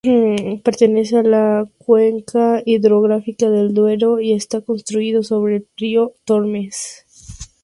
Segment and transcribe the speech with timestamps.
[0.63, 7.05] Pertenece a la cuenca hidrográfica del Duero y está construido sobre el río Tormes.